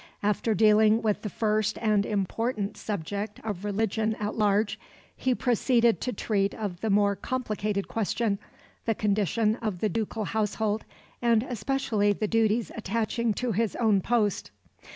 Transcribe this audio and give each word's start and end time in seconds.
After 0.23 0.55
dealing 0.55 1.03
with 1.03 1.21
the 1.21 1.29
first 1.29 1.77
and 1.79 2.07
important 2.07 2.75
subject 2.75 3.39
of 3.43 3.63
religion 3.63 4.15
at 4.15 4.33
large, 4.35 4.79
he 5.15 5.35
proceeded 5.35 6.01
to 6.01 6.11
treat 6.11 6.55
of 6.55 6.81
the 6.81 6.89
more 6.89 7.15
complicated 7.15 7.87
question 7.87 8.39
the 8.85 8.95
condition 8.95 9.57
of 9.57 9.77
the 9.79 9.89
ducal 9.89 10.25
household, 10.25 10.85
and 11.21 11.43
especially 11.43 12.13
the 12.13 12.27
duties 12.27 12.71
attaching 12.75 13.31
to 13.35 13.51
his 13.51 13.75
own 13.75 14.01
post. 14.01 14.49